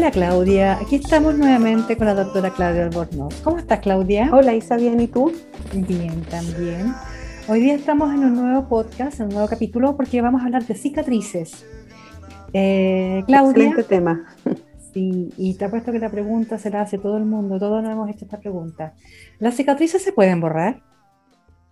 Hola 0.00 0.12
Claudia, 0.12 0.78
aquí 0.78 0.96
estamos 0.96 1.36
nuevamente 1.36 1.94
con 1.94 2.06
la 2.06 2.14
doctora 2.14 2.48
Claudia 2.48 2.84
Albornoz. 2.84 3.38
¿Cómo 3.42 3.58
estás 3.58 3.80
Claudia? 3.80 4.30
Hola 4.32 4.54
Isa, 4.54 4.78
bien, 4.78 4.98
¿y 4.98 5.08
tú? 5.08 5.30
Bien, 5.74 6.22
también. 6.22 6.94
Hoy 7.48 7.60
día 7.60 7.74
estamos 7.74 8.10
en 8.14 8.24
un 8.24 8.34
nuevo 8.34 8.66
podcast, 8.66 9.20
en 9.20 9.26
un 9.26 9.34
nuevo 9.34 9.46
capítulo, 9.46 9.98
porque 9.98 10.22
vamos 10.22 10.40
a 10.40 10.46
hablar 10.46 10.64
de 10.64 10.74
cicatrices. 10.74 11.66
Eh, 12.54 13.22
Claudia. 13.26 13.64
Excelente 13.64 13.84
tema. 13.84 14.24
Sí, 14.94 15.34
y 15.36 15.52
te 15.58 15.66
apuesto 15.66 15.92
que 15.92 15.98
la 15.98 16.08
pregunta 16.08 16.56
se 16.56 16.70
la 16.70 16.80
hace 16.80 16.96
todo 16.96 17.18
el 17.18 17.26
mundo, 17.26 17.58
todos 17.58 17.82
nos 17.82 17.92
hemos 17.92 18.08
hecho 18.08 18.24
esta 18.24 18.40
pregunta. 18.40 18.94
¿Las 19.38 19.54
cicatrices 19.54 20.02
se 20.02 20.14
pueden 20.14 20.40
borrar? 20.40 20.82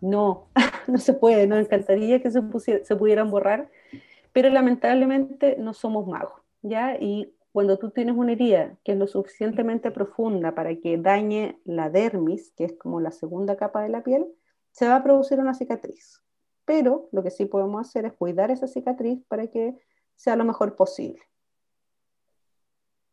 No, 0.02 0.48
no 0.86 0.98
se 0.98 1.14
puede, 1.14 1.46
nos 1.46 1.60
encantaría 1.60 2.20
que 2.20 2.30
se, 2.30 2.42
se 2.84 2.94
pudieran 2.96 3.30
borrar, 3.30 3.70
pero 4.34 4.50
lamentablemente 4.50 5.56
no 5.58 5.72
somos 5.72 6.06
magos, 6.06 6.42
¿ya? 6.60 6.94
Y 7.00 7.32
cuando 7.52 7.78
tú 7.78 7.90
tienes 7.90 8.16
una 8.16 8.32
herida 8.32 8.78
que 8.84 8.92
es 8.92 8.98
lo 8.98 9.06
suficientemente 9.06 9.90
profunda 9.90 10.54
para 10.54 10.74
que 10.76 10.98
dañe 10.98 11.60
la 11.64 11.90
dermis, 11.90 12.52
que 12.56 12.64
es 12.64 12.72
como 12.74 13.00
la 13.00 13.10
segunda 13.10 13.56
capa 13.56 13.82
de 13.82 13.88
la 13.88 14.02
piel, 14.02 14.26
se 14.70 14.86
va 14.86 14.96
a 14.96 15.02
producir 15.02 15.40
una 15.40 15.54
cicatriz. 15.54 16.22
Pero 16.64 17.08
lo 17.12 17.22
que 17.22 17.30
sí 17.30 17.46
podemos 17.46 17.80
hacer 17.80 18.04
es 18.04 18.12
cuidar 18.12 18.50
esa 18.50 18.66
cicatriz 18.66 19.24
para 19.26 19.46
que 19.48 19.76
sea 20.14 20.36
lo 20.36 20.44
mejor 20.44 20.76
posible. 20.76 21.20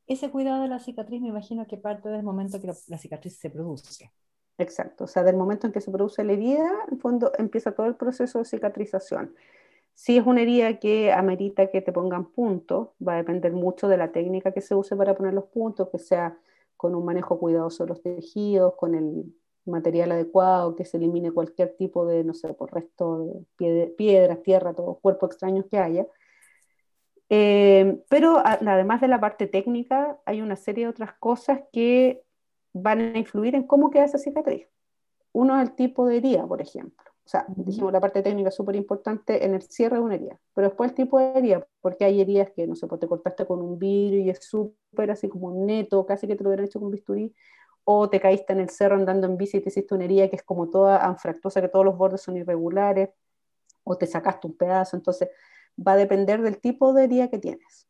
Ese 0.08 0.30
cuidado 0.30 0.62
de 0.62 0.68
la 0.68 0.80
cicatriz 0.80 1.22
me 1.22 1.30
imagino 1.30 1.66
que 1.66 1.78
parte 1.78 2.10
del 2.10 2.24
momento 2.24 2.60
que 2.60 2.68
la 2.68 2.98
cicatriz 2.98 3.38
se 3.38 3.50
produce. 3.50 4.12
Exacto, 4.58 5.04
o 5.06 5.08
sea, 5.08 5.24
del 5.24 5.36
momento 5.36 5.68
en 5.68 5.74
que 5.74 5.82
se 5.82 5.92
produce 5.92 6.24
la 6.24 6.34
herida, 6.34 6.70
en 6.90 7.00
fondo 7.00 7.32
empieza 7.38 7.74
todo 7.74 7.88
el 7.88 7.96
proceso 7.96 8.40
de 8.40 8.46
cicatrización. 8.46 9.36
Si 9.96 10.18
es 10.18 10.26
una 10.26 10.42
herida 10.42 10.78
que 10.80 11.12
amerita 11.12 11.68
que 11.72 11.82
te 11.82 11.94
pongan 11.94 12.26
puntos, 12.26 12.90
va 13.06 13.14
a 13.14 13.18
depender 13.18 13.54
mucho 13.54 13.88
de 13.88 13.98
la 13.98 14.12
técnica 14.12 14.52
que 14.52 14.62
se 14.62 14.76
use 14.76 14.96
para 14.96 15.16
poner 15.16 15.34
los 15.34 15.46
puntos, 15.46 15.90
que 15.90 16.00
sea 16.00 16.38
con 16.78 16.94
un 16.96 17.06
manejo 17.06 17.40
cuidadoso 17.40 17.84
de 17.86 17.90
los 17.90 18.02
tejidos, 18.02 18.76
con 18.76 18.94
el 18.94 19.34
material 19.66 20.12
adecuado, 20.12 20.76
que 20.76 20.86
se 20.86 20.98
elimine 20.98 21.32
cualquier 21.32 21.76
tipo 21.78 22.06
de, 22.06 22.24
no 22.24 22.34
sé, 22.34 22.54
por 22.54 22.74
resto 22.74 23.46
de 23.58 23.88
piedras, 23.98 24.44
tierra, 24.44 24.74
todo 24.74 25.00
cuerpo 25.00 25.26
extraños 25.26 25.66
que 25.72 25.78
haya. 25.78 26.06
Eh, 27.30 28.04
pero 28.10 28.44
además 28.46 29.02
de 29.02 29.08
la 29.08 29.20
parte 29.20 29.48
técnica, 29.48 30.20
hay 30.26 30.42
una 30.42 30.56
serie 30.56 30.86
de 30.86 30.90
otras 30.92 31.14
cosas 31.14 31.62
que 31.72 32.24
van 32.74 33.00
a 33.00 33.18
influir 33.18 33.56
en 33.56 33.64
cómo 33.64 33.90
queda 33.90 34.06
esa 34.06 34.18
cicatriz. 34.18 34.68
Uno 35.32 35.60
es 35.60 35.70
el 35.70 35.76
tipo 35.76 36.06
de 36.06 36.18
herida, 36.18 36.46
por 36.46 36.62
ejemplo. 36.62 37.15
O 37.26 37.30
sea, 37.30 37.46
dijimos 37.48 37.92
la 37.92 38.00
parte 38.00 38.22
técnica 38.22 38.50
es 38.50 38.56
súper 38.56 38.76
importante 38.76 39.44
en 39.44 39.56
el 39.56 39.64
cierre 39.64 39.96
de 39.96 40.04
una 40.04 40.14
herida, 40.14 40.40
pero 40.54 40.68
después 40.68 40.92
el 40.92 40.96
tipo 40.96 41.18
de 41.18 41.32
herida, 41.36 41.68
porque 41.82 42.06
hay 42.06 42.22
heridas 42.22 42.52
que, 42.52 42.68
no 42.68 42.76
sé, 42.76 42.86
pues 42.86 43.02
te 43.02 43.08
cortaste 43.08 43.48
con 43.48 43.62
un 43.62 43.80
vidrio 43.80 44.20
y 44.22 44.30
es 44.30 44.46
súper 44.46 45.10
así 45.10 45.28
como 45.28 45.52
neto, 45.52 46.06
casi 46.06 46.28
que 46.28 46.36
te 46.36 46.44
lo 46.44 46.50
hubieran 46.50 46.68
hecho 46.68 46.80
con 46.80 46.92
bisturí, 46.92 47.34
o 47.84 48.10
te 48.10 48.20
caíste 48.20 48.54
en 48.54 48.60
el 48.60 48.70
cerro 48.70 48.96
andando 48.96 49.26
en 49.26 49.38
bici 49.38 49.58
y 49.58 49.62
te 49.62 49.70
hiciste 49.70 49.96
una 49.96 50.06
herida 50.06 50.30
que 50.30 50.36
es 50.36 50.44
como 50.44 50.70
toda 50.70 51.04
anfractuosa, 51.04 51.62
que 51.62 51.68
todos 51.70 51.86
los 51.86 51.98
bordes 51.98 52.22
son 52.22 52.38
irregulares, 52.38 53.10
o 53.84 53.98
te 53.98 54.06
sacaste 54.06 54.46
un 54.46 54.56
pedazo, 54.56 54.96
entonces 54.96 55.30
va 55.76 55.94
a 55.94 55.98
depender 55.98 56.42
del 56.44 56.60
tipo 56.60 56.94
de 56.94 57.06
herida 57.06 57.30
que 57.30 57.40
tienes. 57.40 57.88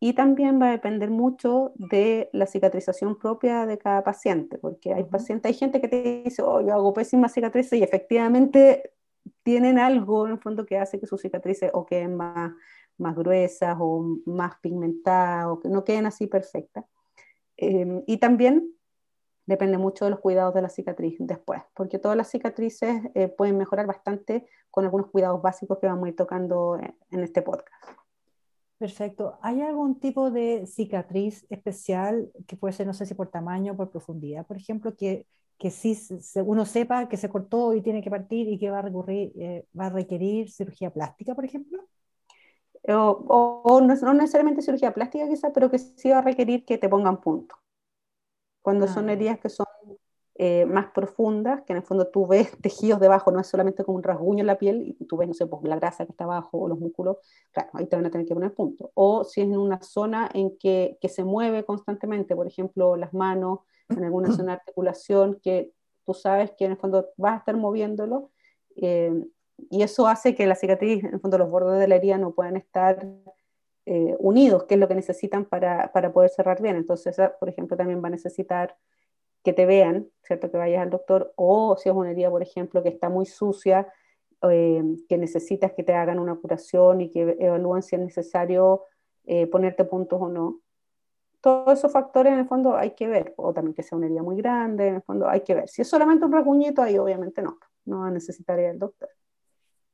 Y 0.00 0.12
también 0.12 0.60
va 0.62 0.68
a 0.68 0.72
depender 0.72 1.10
mucho 1.10 1.72
de 1.74 2.30
la 2.32 2.46
cicatrización 2.46 3.18
propia 3.18 3.66
de 3.66 3.78
cada 3.78 4.04
paciente, 4.04 4.56
porque 4.58 4.94
hay 4.94 5.04
pacientes, 5.04 5.50
hay 5.50 5.58
gente 5.58 5.80
que 5.80 5.88
te 5.88 6.22
dice, 6.24 6.42
oh, 6.42 6.60
yo 6.60 6.72
hago 6.72 6.94
pésimas 6.94 7.32
cicatrices 7.32 7.78
y 7.78 7.82
efectivamente 7.82 8.92
tienen 9.42 9.78
algo 9.78 10.26
en 10.26 10.32
el 10.32 10.38
fondo 10.38 10.66
que 10.66 10.78
hace 10.78 11.00
que 11.00 11.06
sus 11.06 11.20
cicatrices 11.20 11.70
o 11.74 11.84
queden 11.84 12.14
más, 12.16 12.52
más 12.96 13.16
gruesas 13.16 13.76
o 13.80 14.20
más 14.26 14.56
pigmentadas 14.60 15.46
o 15.46 15.60
que 15.60 15.68
no 15.68 15.84
queden 15.84 16.06
así 16.06 16.28
perfectas. 16.28 16.84
Em, 17.56 18.04
y 18.06 18.18
también 18.18 18.72
depende 19.46 19.78
mucho 19.78 20.04
de 20.04 20.12
los 20.12 20.20
cuidados 20.20 20.54
de 20.54 20.62
la 20.62 20.68
cicatriz 20.68 21.16
después, 21.18 21.62
porque 21.74 21.98
todas 21.98 22.16
las 22.16 22.30
cicatrices 22.30 23.02
eh, 23.14 23.28
pueden 23.28 23.58
mejorar 23.58 23.86
bastante 23.86 24.46
con 24.70 24.84
algunos 24.84 25.08
cuidados 25.08 25.42
básicos 25.42 25.78
que 25.78 25.86
vamos 25.86 26.06
a 26.06 26.08
ir 26.10 26.16
tocando 26.16 26.78
en 27.10 27.22
este 27.24 27.42
podcast. 27.42 27.97
Perfecto. 28.78 29.38
¿Hay 29.42 29.60
algún 29.60 29.98
tipo 29.98 30.30
de 30.30 30.64
cicatriz 30.66 31.44
especial 31.50 32.30
que 32.46 32.56
puede 32.56 32.72
ser, 32.72 32.86
no 32.86 32.94
sé 32.94 33.06
si 33.06 33.14
por 33.14 33.28
tamaño 33.28 33.72
o 33.72 33.76
por 33.76 33.90
profundidad, 33.90 34.46
por 34.46 34.56
ejemplo, 34.56 34.94
que, 34.96 35.26
que 35.58 35.70
sí 35.70 35.98
uno 36.36 36.64
sepa 36.64 37.08
que 37.08 37.16
se 37.16 37.28
cortó 37.28 37.74
y 37.74 37.82
tiene 37.82 38.02
que 38.02 38.10
partir 38.10 38.46
y 38.48 38.56
que 38.58 38.70
va 38.70 38.78
a, 38.78 38.82
recurrir, 38.82 39.32
eh, 39.36 39.66
va 39.78 39.86
a 39.86 39.90
requerir 39.90 40.50
cirugía 40.50 40.90
plástica, 40.92 41.34
por 41.34 41.44
ejemplo? 41.44 41.88
O, 42.90 43.80
no, 43.82 44.14
necesariamente 44.14 44.62
cirugía 44.62 44.94
plástica 44.94 45.28
quizás, 45.28 45.50
pero 45.52 45.70
que 45.70 45.78
sí 45.78 46.10
va 46.10 46.18
a 46.18 46.22
requerir 46.22 46.64
que 46.64 46.78
te 46.78 46.88
pongan 46.88 47.20
punto. 47.20 47.56
Cuando 48.62 48.86
son 48.86 49.08
ah, 49.08 49.12
heridas 49.12 49.40
que 49.40 49.48
son 49.48 49.66
eh, 50.40 50.66
más 50.66 50.86
profundas, 50.92 51.62
que 51.64 51.72
en 51.72 51.78
el 51.78 51.82
fondo 51.82 52.06
tú 52.06 52.28
ves 52.28 52.56
tejidos 52.62 53.00
debajo, 53.00 53.32
no 53.32 53.40
es 53.40 53.48
solamente 53.48 53.82
como 53.82 53.96
un 53.96 54.04
rasguño 54.04 54.42
en 54.42 54.46
la 54.46 54.56
piel, 54.56 54.96
y 54.98 55.04
tú 55.06 55.16
ves, 55.16 55.26
no 55.26 55.34
sé, 55.34 55.46
pues 55.46 55.64
la 55.64 55.74
grasa 55.74 56.06
que 56.06 56.12
está 56.12 56.24
abajo 56.24 56.58
o 56.58 56.68
los 56.68 56.78
músculos, 56.78 57.16
claro, 57.50 57.70
ahí 57.72 57.86
te 57.86 57.96
van 57.96 58.06
a 58.06 58.10
tener 58.10 58.24
que 58.24 58.34
poner 58.34 58.54
punto. 58.54 58.92
O 58.94 59.24
si 59.24 59.40
es 59.40 59.48
en 59.48 59.58
una 59.58 59.82
zona 59.82 60.30
en 60.32 60.56
que, 60.56 60.96
que 61.00 61.08
se 61.08 61.24
mueve 61.24 61.64
constantemente, 61.64 62.36
por 62.36 62.46
ejemplo, 62.46 62.94
las 62.96 63.12
manos, 63.12 63.60
en 63.88 64.04
alguna 64.04 64.30
zona 64.32 64.52
de 64.52 64.58
articulación, 64.58 65.40
que 65.42 65.72
tú 66.04 66.14
sabes 66.14 66.52
que 66.52 66.66
en 66.66 66.70
el 66.72 66.76
fondo 66.76 67.08
vas 67.16 67.34
a 67.34 67.38
estar 67.38 67.56
moviéndolo, 67.56 68.30
eh, 68.76 69.12
y 69.70 69.82
eso 69.82 70.06
hace 70.06 70.36
que 70.36 70.46
la 70.46 70.54
cicatriz, 70.54 71.02
en 71.02 71.14
el 71.14 71.20
fondo 71.20 71.36
los 71.36 71.50
bordes 71.50 71.80
de 71.80 71.88
la 71.88 71.96
herida 71.96 72.16
no 72.16 72.32
puedan 72.32 72.56
estar 72.56 73.04
eh, 73.86 74.14
unidos, 74.20 74.64
que 74.64 74.74
es 74.74 74.80
lo 74.80 74.86
que 74.86 74.94
necesitan 74.94 75.46
para, 75.46 75.90
para 75.92 76.12
poder 76.12 76.30
cerrar 76.30 76.62
bien. 76.62 76.76
Entonces, 76.76 77.16
por 77.40 77.48
ejemplo, 77.48 77.76
también 77.76 78.00
va 78.00 78.06
a 78.06 78.12
necesitar 78.12 78.76
que 79.42 79.52
te 79.52 79.66
vean, 79.66 80.08
¿cierto? 80.22 80.50
Que 80.50 80.58
vayas 80.58 80.82
al 80.82 80.90
doctor, 80.90 81.32
o 81.36 81.76
si 81.76 81.88
es 81.88 81.94
una 81.94 82.10
herida, 82.10 82.30
por 82.30 82.42
ejemplo, 82.42 82.82
que 82.82 82.88
está 82.88 83.08
muy 83.08 83.26
sucia, 83.26 83.92
eh, 84.50 84.82
que 85.08 85.18
necesitas 85.18 85.72
que 85.72 85.82
te 85.82 85.94
hagan 85.94 86.18
una 86.18 86.36
curación 86.36 87.00
y 87.00 87.10
que 87.10 87.36
evalúen 87.38 87.82
si 87.82 87.96
es 87.96 88.02
necesario 88.02 88.84
eh, 89.24 89.46
ponerte 89.46 89.84
puntos 89.84 90.20
o 90.20 90.28
no. 90.28 90.60
Todos 91.40 91.78
esos 91.78 91.92
factores 91.92 92.32
en 92.32 92.40
el 92.40 92.48
fondo 92.48 92.76
hay 92.76 92.92
que 92.92 93.06
ver, 93.06 93.34
o 93.36 93.52
también 93.52 93.74
que 93.74 93.82
sea 93.82 93.96
una 93.96 94.06
herida 94.06 94.22
muy 94.22 94.36
grande, 94.36 94.88
en 94.88 94.94
el 94.96 95.02
fondo 95.02 95.28
hay 95.28 95.40
que 95.42 95.54
ver. 95.54 95.68
Si 95.68 95.82
es 95.82 95.88
solamente 95.88 96.24
un 96.24 96.32
rasguñito, 96.32 96.82
ahí 96.82 96.98
obviamente 96.98 97.42
no, 97.42 97.58
no 97.84 98.10
necesitaría 98.10 98.70
el 98.70 98.78
doctor. 98.78 99.08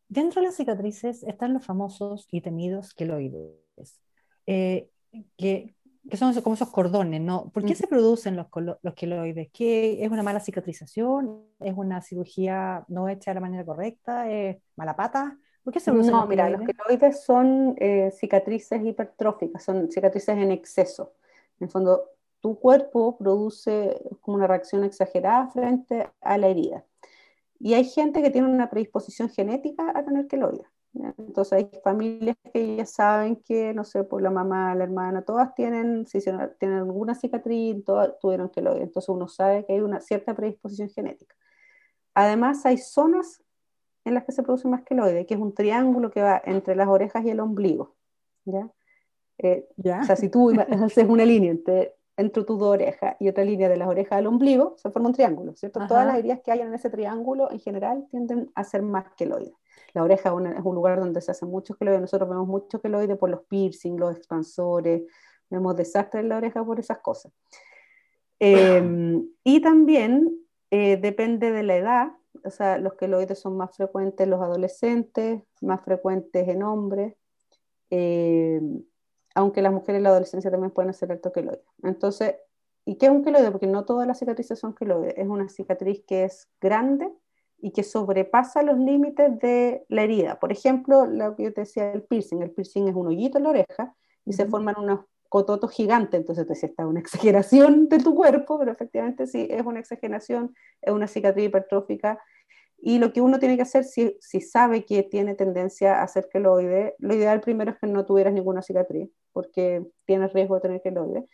Dentro 0.09 0.41
de 0.41 0.49
las 0.49 0.57
cicatrices 0.57 1.23
están 1.23 1.55
los 1.55 1.65
famosos 1.65 2.29
y 2.31 2.41
temidos 2.41 2.95
queloides, 2.95 4.01
eh, 4.47 4.91
que 5.37 5.75
que 6.09 6.17
son 6.17 6.35
como 6.43 6.55
esos 6.55 6.71
cordones, 6.71 7.21
¿no? 7.21 7.51
¿Por 7.51 7.65
qué 7.65 7.75
se 7.75 7.87
producen 7.87 8.37
los, 8.37 8.47
los 8.83 8.95
queloides? 8.95 9.49
¿Qué, 9.53 10.05
¿Es 10.05 10.11
una 10.11 10.23
mala 10.23 10.41
cicatrización? 10.41 11.43
¿Es 11.61 11.75
una 11.77 12.03
cirugía 12.03 12.85
no 12.89 13.09
hecha 13.09 13.31
de 13.31 13.35
la 13.37 13.41
manera 13.41 13.65
correcta? 13.65 14.31
¿Es 14.31 14.59
mala 14.77 14.97
pata? 14.97 15.39
¿Por 15.63 15.73
qué 15.73 15.81
se 15.81 15.91
producen 15.91 16.13
no, 16.13 16.27
mira, 16.27 16.51
los 16.51 16.61
queloides 16.61 17.25
son 17.25 17.75
eh, 17.79 18.11
cicatrices 18.11 18.85
hipertróficas, 18.85 19.65
son 19.65 19.91
cicatrices 19.91 20.37
en 20.37 20.51
exceso. 20.53 21.15
En 21.59 21.67
el 21.67 21.71
fondo, 21.71 22.11
tu 22.41 22.59
cuerpo 22.59 23.17
produce 23.17 23.99
como 24.21 24.37
una 24.37 24.47
reacción 24.47 24.85
exagerada 24.85 25.49
frente 25.49 26.11
a 26.21 26.37
la 26.37 26.49
herida. 26.49 26.85
Y 27.59 27.73
hay 27.73 27.85
gente 27.85 28.21
que 28.21 28.29
tiene 28.29 28.47
una 28.47 28.69
predisposición 28.69 29.31
genética 29.31 29.91
a 29.95 30.05
tener 30.05 30.27
queloides. 30.27 30.67
Entonces 31.19 31.53
hay 31.53 31.71
familias 31.83 32.37
que 32.53 32.77
ya 32.77 32.87
saben 32.87 33.37
que, 33.37 33.75
no 33.75 33.85
sé, 33.85 34.05
por 34.05 34.23
la 34.23 34.31
mamá, 34.31 34.75
la 34.75 34.85
hermana, 34.85 35.23
todas 35.23 35.55
tienen, 35.55 36.07
si 36.07 36.21
tienen 36.21 36.79
alguna 36.79 37.15
cicatriz, 37.15 37.85
todas 37.85 38.19
tuvieron 38.21 38.49
que 38.49 38.63
lo 38.63 38.77
Entonces 38.77 39.09
uno 39.09 39.27
sabe 39.27 39.65
que 39.67 39.73
hay 39.73 39.81
una 39.81 40.01
cierta 40.01 40.35
predisposición 40.35 40.89
genética. 40.89 41.35
Además 42.15 42.65
hay 42.65 42.79
zonas 42.79 43.43
en 44.05 44.15
las 44.15 44.25
que 44.25 44.33
se 44.33 44.43
produce 44.43 44.69
más 44.69 44.83
queloide, 44.83 45.27
que 45.27 45.35
es 45.35 45.41
un 45.41 45.53
triángulo 45.53 46.11
que 46.11 46.23
va 46.23 46.41
entre 46.45 46.77
las 46.77 46.89
orejas 46.89 47.25
y 47.25 47.31
el 47.31 47.41
ombligo. 47.41 47.97
¿ya? 48.45 48.71
Eh, 49.39 49.67
o 49.79 50.05
sea, 50.05 50.15
si 50.17 50.29
tú 50.29 50.51
haces 50.85 51.09
una 51.09 51.25
línea 51.25 51.51
entre, 51.51 51.97
entre 52.17 52.45
tus 52.45 52.59
dos 52.59 52.69
orejas 52.69 53.17
y 53.19 53.29
otra 53.29 53.45
línea 53.45 53.69
de 53.69 53.77
las 53.77 53.89
orejas 53.89 54.19
al 54.19 54.27
ombligo, 54.27 54.75
se 54.77 54.91
forma 54.91 55.09
un 55.09 55.15
triángulo, 55.15 55.57
¿cierto? 55.57 55.81
Todas 55.89 56.07
las 56.07 56.19
heridas 56.19 56.41
que 56.45 56.53
hay 56.53 56.61
en 56.61 56.73
ese 56.73 56.91
triángulo 56.91 57.51
en 57.51 57.59
general 57.59 58.07
tienden 58.11 58.51
a 58.55 58.63
ser 58.63 58.83
más 58.83 59.07
queloides. 59.17 59.55
La 59.95 60.03
oreja 60.03 60.31
es 60.31 60.65
un 60.65 60.75
lugar 60.75 60.99
donde 60.99 61.21
se 61.21 61.31
hacen 61.31 61.49
muchos 61.49 61.77
queloides, 61.77 62.01
nosotros 62.01 62.29
vemos 62.29 62.49
muchos 62.49 62.81
queloides 62.81 63.17
por 63.17 63.31
los 63.31 63.43
piercings, 63.47 63.99
los 63.99 64.17
expansores, 64.17 65.03
vemos 65.49 65.77
desastres 65.77 66.23
en 66.23 66.29
la 66.29 66.37
oreja 66.37 66.65
por 66.65 66.81
esas 66.81 66.99
cosas. 66.99 67.33
Em, 68.41 69.29
y 69.45 69.61
también 69.61 70.37
eh, 70.71 70.97
depende 70.97 71.53
de 71.53 71.63
la 71.63 71.77
edad, 71.77 72.13
o 72.45 72.51
sea, 72.51 72.79
los 72.79 72.95
queloides 72.95 73.39
son 73.39 73.57
más 73.57 73.77
frecuentes 73.77 74.25
en 74.25 74.31
los 74.31 74.41
adolescentes, 74.43 75.43
más 75.61 75.81
frecuentes 75.85 76.49
en 76.49 76.65
hombres, 76.65 77.15
em, 77.91 78.83
aunque 79.37 79.63
las 79.63 79.73
mujeres 79.73 79.99
en 79.99 80.03
la 80.03 80.09
adolescencia 80.11 80.51
también 80.51 80.73
pueden 80.73 80.91
hacer 80.91 81.13
alto 81.13 81.33
queloide. 81.33 81.63
Entonces, 81.85 82.35
¿y 82.85 82.97
qué 82.97 83.07
es 83.07 83.13
un 83.13 83.23
queloide? 83.23 83.53
Porque 83.53 83.69
no 83.69 83.85
todas 83.85 84.07
las 84.09 84.19
cicatrices 84.19 84.59
son 84.59 84.75
queloides, 84.75 85.15
es 85.17 85.29
una 85.29 85.49
cicatriz 85.49 86.05
que 86.05 86.25
es 86.25 86.49
grande, 86.61 87.13
y 87.65 87.71
que 87.71 87.83
sobrepasa 87.83 88.63
los 88.63 88.79
límites 88.79 89.39
de 89.39 89.87
la 89.89 90.03
herida. 90.03 90.39
Por 90.39 90.53
ejemplo, 90.53 91.07
lo 91.07 91.35
que 91.35 91.45
yo 91.45 91.55
te 91.55 91.63
decía 91.63 91.87
del 91.87 92.03
piercing, 92.03 92.43
el 92.43 92.51
piercing 92.51 92.89
es 92.89 92.95
un 92.95 93.07
hoyito 93.07 93.39
en 93.39 93.45
la 93.45 93.51
oreja 93.51 93.95
y 94.27 94.35
se 94.35 94.45
forman 94.45 94.75
unos, 94.79 95.01
cototo 95.31 95.67
gigante, 95.67 96.19
entonces 96.19 96.47
te 96.47 96.53
esta 96.53 96.83
es 96.83 96.87
una 96.87 97.01
exageración 97.41 97.89
de 97.89 98.01
tu 98.01 98.15
cuerpo, 98.15 98.59
pero 98.59 98.71
efectivamente 98.71 99.27
sí, 99.27 99.49
es 99.51 99.65
una 99.65 99.81
exageración, 99.81 100.55
es 100.83 100.93
una 100.93 101.07
cicatriz 101.07 101.47
hipertrófica. 101.47 102.21
Y 102.77 102.99
lo 102.99 103.15
que 103.15 103.23
uno 103.23 103.39
tiene 103.39 103.57
que 103.57 103.63
hacer, 103.63 103.85
si, 103.85 104.15
si 104.21 104.43
sabe 104.43 104.85
que 104.85 105.03
tiene 105.03 105.35
tendencia 105.35 106.01
a 106.01 106.03
hacer 106.03 106.29
queloide, 106.31 106.97
lo 106.99 107.15
ideal 107.15 107.41
primero 107.41 107.71
es 107.71 107.79
que 107.79 107.87
no 107.87 108.05
tuvieras 108.05 108.35
ninguna 108.35 108.61
cicatriz, 108.61 109.09
porque 109.33 109.87
tienes 110.05 110.35
riesgo 110.35 110.57
de 110.57 110.61
tener 110.61 110.83
queloide. 110.83 111.25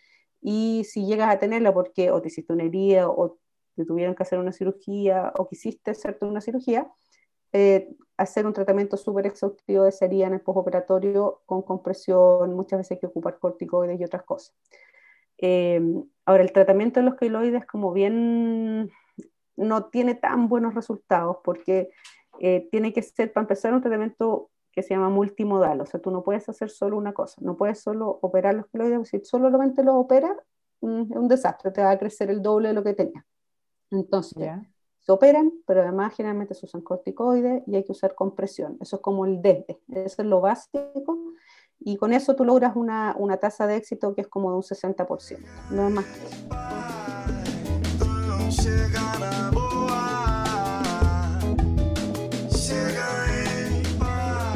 Y 0.41 0.85
si 0.85 1.07
llegas 1.07 1.35
a 1.35 1.41
tenerla 1.41 1.75
porque 1.75 2.13
o 2.13 2.23
te 2.23 2.29
hiciste 2.29 2.53
una 2.53 2.63
herida 2.63 3.11
o 3.11 3.37
te 3.81 3.87
tuvieron 3.87 4.15
que 4.15 4.23
hacer 4.23 4.39
una 4.39 4.53
cirugía 4.53 5.33
o 5.37 5.49
quisiste 5.49 5.91
hacerte 5.91 6.27
una 6.27 6.41
cirugía, 6.41 6.87
eh, 7.53 7.89
hacer 8.17 8.47
un 8.47 8.53
tratamiento 8.53 8.97
súper 8.97 9.27
exhaustivo 9.27 9.91
sería 9.91 10.27
en 10.27 10.35
el 10.35 10.41
postoperatorio 10.41 11.43
con 11.47 11.63
compresión, 11.63 12.55
muchas 12.55 12.79
veces 12.79 12.93
hay 12.93 13.01
que 13.01 13.07
ocupar 13.07 13.39
corticoides 13.39 13.99
y 13.99 14.05
otras 14.05 14.23
cosas. 14.25 14.55
Eh, 15.39 15.81
ahora, 16.27 16.43
el 16.43 16.53
tratamiento 16.53 17.01
de 17.01 17.07
los 17.07 17.17
queloides 17.17 17.65
como 17.67 17.93
bien 17.93 18.91
no 19.57 19.85
tiene 19.87 20.15
tan 20.15 20.49
buenos 20.49 20.75
resultados 20.75 21.39
porque 21.43 21.91
eh, 22.41 22.69
tiene 22.71 22.93
que 22.93 23.03
ser, 23.03 23.33
para 23.33 23.45
empezar, 23.45 23.73
un 23.75 23.81
tratamiento 23.81 24.51
que 24.73 24.83
se 24.83 24.95
llama 24.95 25.09
multimodal, 25.09 25.81
o 25.81 25.87
sea, 25.87 26.01
tú 26.01 26.11
no 26.11 26.23
puedes 26.23 26.49
hacer 26.49 26.71
solo 26.71 26.97
una 26.97 27.13
cosa, 27.13 27.41
no 27.43 27.57
puedes 27.57 27.81
solo 27.81 28.19
operar 28.23 28.55
los 28.55 28.67
queloides, 28.69 29.09
si 29.09 29.21
solamente 29.25 29.83
los 29.83 29.97
operas, 29.97 30.37
mm, 30.81 31.13
es 31.13 31.17
un 31.17 31.29
desastre, 31.29 31.71
te 31.71 31.83
va 31.83 31.91
a 31.91 31.99
crecer 31.99 32.31
el 32.31 32.43
doble 32.43 32.69
de 32.69 32.75
lo 32.75 32.85
que 32.85 32.95
tenía. 32.95 33.25
Entonces, 33.91 34.51
se 35.01 35.13
operan, 35.13 35.53
pero 35.67 35.83
además 35.83 36.15
generalmente 36.15 36.55
se 36.55 36.67
usan 36.67 36.83
corticoides 36.83 37.63
y 37.67 37.75
hay 37.75 37.85
que 37.85 37.93
usar 37.93 38.15
compresión. 38.15 38.77
Eso 38.81 38.97
es 38.97 39.03
como 39.03 39.27
el 39.27 39.43
DED, 39.43 39.65
eso 39.89 40.23
es 40.23 40.29
lo 40.29 40.41
básico. 40.41 41.35
Y 41.81 41.97
con 41.97 42.13
eso 42.13 42.37
tú 42.37 42.45
logras 42.45 42.77
una, 42.77 43.17
una 43.19 43.39
tasa 43.39 43.67
de 43.67 43.77
éxito 43.77 44.15
que 44.15 44.21
es 44.21 44.29
como 44.29 44.51
de 44.51 44.57
un 44.57 44.63
60%, 44.63 45.39
no 45.71 45.89
es 45.89 45.95
más 45.95 46.05
que 46.05 46.27
eso. 46.27 46.47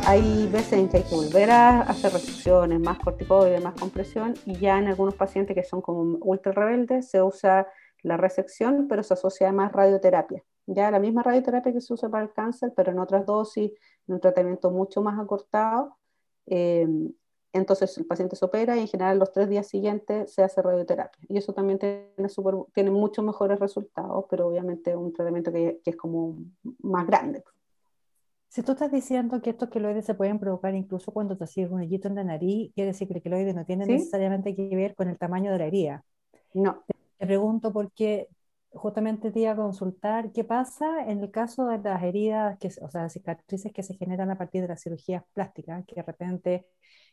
Hay 0.07 0.49
veces 0.49 0.75
en 0.75 0.89
que 0.91 0.99
hay 0.99 1.03
que 1.03 1.15
volver 1.15 1.51
a 1.51 1.81
hacer 1.81 2.13
resecciones, 2.13 2.79
más 2.79 2.99
corticoides, 2.99 3.65
más 3.65 3.73
compresión, 3.75 4.35
y 4.45 4.55
ya 4.59 4.79
en 4.79 4.89
algunos 4.89 5.15
pacientes 5.15 5.57
que 5.57 5.65
son 5.65 5.81
como 5.81 6.19
ultra 6.21 6.53
rebeldes 6.53 7.09
se 7.09 7.23
usa 7.23 7.67
la 8.05 8.17
resección, 8.17 8.87
pero 8.87 9.03
se 9.03 9.15
asocia 9.15 9.51
más 9.51 9.73
radioterapia. 9.73 10.45
Ya 10.67 10.91
la 10.91 11.01
misma 11.01 11.23
radioterapia 11.23 11.73
que 11.73 11.81
se 11.81 11.93
usa 11.93 12.09
para 12.09 12.25
el 12.25 12.33
cáncer, 12.33 12.73
pero 12.77 12.93
en 12.93 12.99
otras 12.99 13.27
dosis, 13.27 13.73
en 14.07 14.15
un 14.15 14.21
tratamiento 14.21 14.71
mucho 14.71 15.03
más 15.03 15.19
acortado. 15.19 15.97
Eh, 16.47 16.87
entonces 17.53 17.97
el 17.99 18.07
paciente 18.07 18.37
se 18.37 18.45
opera 18.45 18.77
y 18.77 18.81
en 18.81 18.89
general 18.89 19.19
los 19.19 19.33
tres 19.33 19.49
días 19.49 19.67
siguientes 19.69 20.33
se 20.35 20.43
hace 20.43 20.61
radioterapia. 20.61 21.25
Y 21.29 21.39
eso 21.39 21.55
también 21.55 21.79
tiene, 21.79 22.29
super, 22.29 22.55
tiene 22.75 22.91
muchos 22.91 23.25
mejores 23.25 23.59
resultados, 23.59 24.27
pero 24.29 24.49
obviamente 24.49 24.91
es 24.91 24.97
un 24.97 25.13
tratamiento 25.13 25.51
que, 25.51 25.81
que, 25.83 25.91
es 25.91 25.97
como 25.97 26.37
más 26.81 27.07
grande. 27.07 27.43
Si 28.49 28.63
tú 28.63 28.73
estás 28.73 28.93
diciendo 28.93 29.41
que 29.41 29.51
estos 29.51 29.71
queloides 29.71 30.05
se 30.05 30.15
pueden 30.15 30.39
provocar 30.39 30.75
incluso 30.75 31.11
cuando 31.13 31.37
te 31.37 31.45
haces 31.45 31.71
un 31.71 31.81
hoyito 31.81 32.09
en 32.09 32.17
la 32.17 32.25
nariz, 32.25 32.73
quiere 32.75 32.89
decir 32.89 33.09
que 33.09 33.15
el 33.15 33.23
queloide 33.23 33.55
no 33.55 33.65
tiene 33.65 33.87
necesariamente 33.87 34.55
que 34.55 34.77
ver 34.77 34.95
con 34.95 35.09
el 35.09 35.17
tamaño 35.17 35.51
de 35.53 35.59
la 35.59 35.67
herida. 35.67 36.05
No. 36.55 36.85
Te 37.25 37.29
pregunto 37.29 37.73
porque 37.73 38.29
justamente 38.71 39.31
te 39.31 39.41
iba 39.41 39.53
a 39.53 39.57
consultar 39.57 40.31
qué 40.31 40.45
pasa 40.45 41.11
en 41.11 41.21
el 41.21 41.31
caso 41.31 41.65
de 41.69 41.79
las 41.79 42.03
heridas, 42.03 42.59
que, 42.59 42.69
o 42.83 42.91
sea, 42.91 43.09
cicatrices 43.09 43.73
que 43.73 43.83
se 43.83 43.95
generan 43.95 44.31
a 44.31 44.37
partir 44.37 44.61
de 44.61 44.69
las 44.69 44.83
cirugías 44.83 45.23
plásticas, 45.33 45.87
que 45.87 45.95
de 45.95 46.03
repente 46.03 46.67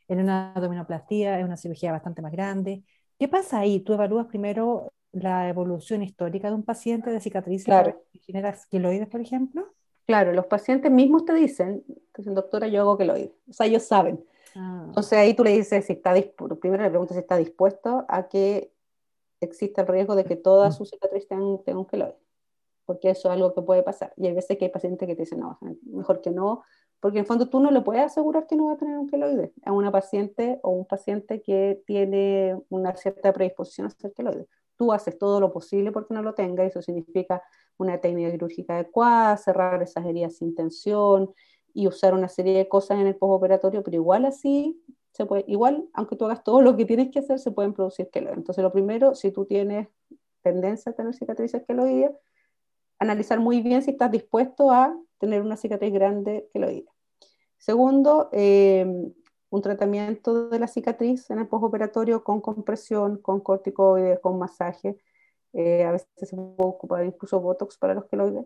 en 0.10 0.20
una 0.20 0.52
abdominoplastía 0.52 1.40
es 1.40 1.46
una 1.46 1.56
cirugía 1.56 1.94
bastante 1.94 2.22
más 2.22 2.34
grande. 2.34 2.84
¿Qué 3.18 3.30
pasa 3.30 3.60
ahí? 3.60 3.80
¿Tú 3.80 3.94
evalúas 3.94 4.28
primero 4.28 4.92
la 5.14 5.48
evolución 5.48 6.04
histórica 6.04 6.50
de 6.50 6.56
un 6.56 6.64
paciente 6.64 7.10
de 7.10 7.22
cicatrices 7.22 7.74
que 8.12 8.20
genera 8.20 8.54
queloides, 8.70 9.08
por 9.08 9.22
ejemplo? 9.22 9.66
Claro, 10.06 10.34
los 10.34 10.48
pacientes 10.48 10.92
mismos 10.92 11.24
te 11.24 11.34
dicen, 11.36 11.86
dicen, 12.18 12.36
doctora, 12.36 12.68
yo 12.68 12.82
hago 12.82 12.98
queloides. 12.98 13.32
O 13.48 13.54
sea, 13.54 13.66
ellos 13.66 13.84
saben. 13.84 14.22
Ah. 14.58 14.84
Entonces 14.88 15.14
ahí 15.18 15.34
tú 15.34 15.46
le 15.46 15.52
dices 15.52 15.86
si 15.86 15.94
está 15.94 16.14
primero 16.60 16.84
le 16.84 16.90
preguntas 16.90 17.16
si 17.16 17.22
está 17.22 17.38
dispuesto 17.38 18.04
a 18.10 18.28
que 18.28 18.74
existe 19.42 19.82
el 19.82 19.88
riesgo 19.88 20.16
de 20.16 20.26
que 20.26 20.36
todas 20.36 20.76
sus 20.76 20.90
cicatrices 20.90 21.28
tengan, 21.28 21.64
tengan 21.64 21.80
un 21.80 21.86
queloide, 21.86 22.18
porque 22.86 23.10
eso 23.10 23.30
es 23.30 23.34
algo 23.34 23.54
que 23.54 23.62
puede 23.62 23.84
pasar. 23.84 24.14
Y 24.18 24.28
hay 24.28 24.34
veces 24.34 24.58
que 24.58 24.66
hay 24.66 24.72
pacientes 24.72 25.08
que 25.08 25.16
te 25.16 25.24
dicen, 25.24 25.40
no, 25.40 25.58
mejor 25.84 26.22
que 26.22 26.32
no, 26.32 26.64
porque 27.00 27.20
en 27.20 27.26
fondo 27.26 27.50
tú 27.50 27.60
no 27.60 27.72
le 27.72 27.82
puedes 27.82 28.04
asegurar 28.04 28.46
que 28.46 28.56
no 28.56 28.68
va 28.68 28.74
a 28.74 28.78
tener 28.78 28.98
un 28.98 29.08
queloide 29.08 29.54
a 29.66 29.72
una 29.72 29.92
paciente 29.92 30.60
o 30.62 30.70
un 30.70 30.86
paciente 30.86 31.42
que 31.42 31.82
tiene 31.86 32.62
una 32.70 32.96
cierta 32.96 33.34
predisposición 33.34 33.86
a 33.86 33.88
hacer 33.88 34.14
queloide. 34.14 34.48
Tú 34.78 34.94
haces 34.94 35.18
todo 35.18 35.40
lo 35.40 35.52
posible 35.52 35.92
porque 35.92 36.14
no 36.14 36.22
lo 36.22 36.34
tenga, 36.34 36.64
y 36.64 36.68
eso 36.68 36.82
significa 36.82 37.42
una 37.78 38.00
técnica 38.00 38.32
quirúrgica 38.32 38.76
adecuada, 38.76 39.36
cerrar 39.38 39.82
esas 39.82 40.06
heridas 40.06 40.36
sin 40.38 40.54
tensión 40.54 41.34
y 41.74 41.88
usar 41.88 42.14
una 42.14 42.28
serie 42.28 42.58
de 42.58 42.68
cosas 42.68 43.00
en 43.00 43.08
el 43.08 43.16
postoperatorio, 43.16 43.84
pero 43.84 43.96
igual 43.96 44.26
así 44.26 44.80
se 45.22 45.28
puede, 45.28 45.46
igual, 45.48 45.88
aunque 45.94 46.16
tú 46.16 46.26
hagas 46.26 46.44
todo 46.44 46.62
lo 46.62 46.76
que 46.76 46.86
tienes 46.86 47.12
que 47.12 47.20
hacer, 47.20 47.38
se 47.40 47.52
pueden 47.52 47.74
producir 47.74 48.10
queloides. 48.10 48.38
Entonces, 48.38 48.64
lo 48.64 48.72
primero, 48.72 49.14
si 49.14 49.32
tú 49.32 49.46
tienes 49.46 49.88
tendencia 50.42 50.92
a 50.92 50.96
tener 50.96 51.14
cicatrices 51.14 51.64
queloides, 51.68 52.12
analizar 52.98 53.40
muy 53.40 53.62
bien 53.62 53.82
si 53.84 53.92
estás 53.92 54.12
dispuesto 54.12 54.72
a 54.72 54.96
tener 55.20 55.42
una 55.42 55.58
cicatriz 55.58 55.94
grande 55.94 56.50
queloide. 56.52 56.86
Segundo, 57.58 58.30
eh, 58.32 58.86
un 59.52 59.62
tratamiento 59.62 60.50
de 60.50 60.58
la 60.58 60.68
cicatriz 60.68 61.30
en 61.30 61.40
el 61.40 61.48
postoperatorio 61.48 62.24
con 62.24 62.42
compresión, 62.42 63.18
con 63.18 63.42
corticoides, 63.42 64.20
con 64.20 64.40
masaje. 64.40 64.98
Eh, 65.54 65.84
a 65.84 65.92
veces 65.92 66.08
se 66.16 66.36
puede 66.36 66.56
ocupar 66.58 67.06
incluso 67.06 67.40
Botox 67.40 67.78
para 67.78 67.94
los 67.94 68.06
queloides, 68.06 68.46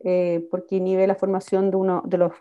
eh, 0.00 0.46
porque 0.50 0.76
inhibe 0.76 1.06
la 1.06 1.16
formación 1.16 1.70
de, 1.70 1.76
uno, 1.76 2.02
de 2.06 2.18
los 2.18 2.32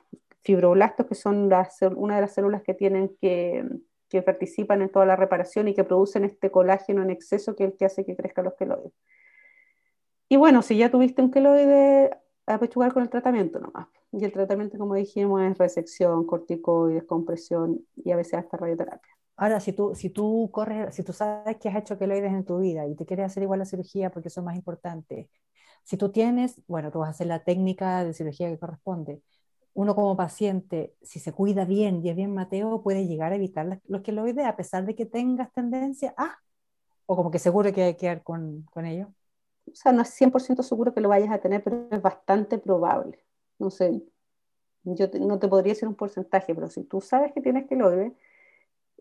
fibroblastos, 0.43 1.05
que 1.07 1.15
son 1.15 1.49
una 1.95 2.15
de 2.15 2.21
las 2.21 2.33
células 2.33 2.63
que 2.63 2.73
tienen 2.73 3.15
que, 3.19 3.65
que 4.09 4.21
participan 4.21 4.81
en 4.81 4.89
toda 4.89 5.05
la 5.05 5.15
reparación 5.15 5.67
y 5.67 5.73
que 5.73 5.83
producen 5.83 6.23
este 6.23 6.51
colágeno 6.51 7.01
en 7.01 7.09
exceso 7.09 7.55
que 7.55 7.65
es 7.65 7.71
el 7.71 7.77
que 7.77 7.85
hace 7.85 8.05
que 8.05 8.15
crezcan 8.15 8.45
los 8.45 8.55
queloides. 8.55 8.93
Y 10.29 10.37
bueno, 10.37 10.61
si 10.61 10.77
ya 10.77 10.91
tuviste 10.91 11.21
un 11.21 11.31
queloide, 11.31 12.11
a 12.47 12.59
pechugar 12.59 12.93
con 12.93 13.03
el 13.03 13.09
tratamiento 13.09 13.59
nomás. 13.59 13.87
Y 14.11 14.23
el 14.23 14.31
tratamiento, 14.31 14.77
como 14.77 14.95
dijimos, 14.95 15.41
es 15.41 15.57
resección, 15.57 16.25
corticoides, 16.25 17.03
compresión 17.03 17.85
y 17.95 18.11
a 18.11 18.15
veces 18.15 18.35
hasta 18.35 18.57
radioterapia. 18.57 19.11
Ahora, 19.35 19.59
si 19.59 19.73
tú, 19.73 19.93
si 19.93 20.09
tú 20.09 20.49
corres, 20.51 20.95
si 20.95 21.03
tú 21.03 21.13
sabes 21.13 21.57
que 21.57 21.69
has 21.69 21.75
hecho 21.75 21.99
queloides 21.99 22.33
en 22.33 22.45
tu 22.45 22.59
vida 22.59 22.87
y 22.87 22.95
te 22.95 23.05
quieres 23.05 23.27
hacer 23.27 23.43
igual 23.43 23.59
la 23.59 23.65
cirugía 23.65 24.09
porque 24.09 24.29
eso 24.29 24.39
es 24.39 24.45
más 24.45 24.55
importante, 24.55 25.29
si 25.83 25.97
tú 25.97 26.09
tienes, 26.11 26.61
bueno, 26.67 26.89
tú 26.91 26.99
vas 26.99 27.07
a 27.09 27.11
hacer 27.11 27.27
la 27.27 27.43
técnica 27.43 28.03
de 28.03 28.13
cirugía 28.13 28.49
que 28.49 28.57
corresponde, 28.57 29.21
uno 29.77 29.93
como 29.93 30.17
paciente, 30.17 30.95
si 31.03 31.19
se 31.19 31.31
cuida 31.33 31.63
bien 31.63 32.03
y 32.03 32.09
es 32.09 32.15
bien 32.15 32.33
Mateo, 32.33 32.81
puede 32.81 33.05
llegar 33.05 33.31
a 33.31 33.35
evitar 33.35 33.79
los 33.87 34.01
queloides 34.01 34.43
a 34.43 34.55
pesar 34.55 34.85
de 34.87 34.95
que 34.95 35.05
tengas 35.05 35.53
tendencia 35.53 36.15
a, 36.17 36.39
o 37.05 37.15
como 37.15 37.29
que 37.29 37.37
seguro 37.37 37.71
que 37.71 37.83
hay 37.83 37.93
que 37.93 37.99
quedar 37.99 38.23
con, 38.23 38.63
con 38.71 38.87
ello. 38.87 39.13
O 39.71 39.75
sea, 39.75 39.91
no 39.91 40.01
es 40.01 40.09
100% 40.09 40.63
seguro 40.63 40.95
que 40.95 41.01
lo 41.01 41.09
vayas 41.09 41.29
a 41.29 41.37
tener, 41.37 41.63
pero 41.63 41.87
es 41.91 42.01
bastante 42.01 42.57
probable. 42.57 43.23
No 43.59 43.69
sé, 43.69 44.01
yo 44.83 45.07
no 45.19 45.37
te 45.37 45.47
podría 45.47 45.73
decir 45.73 45.87
un 45.87 45.93
porcentaje, 45.93 46.55
pero 46.55 46.69
si 46.69 46.83
tú 46.83 46.99
sabes 46.99 47.31
que 47.33 47.41
tienes 47.41 47.67
queloide, 47.67 48.15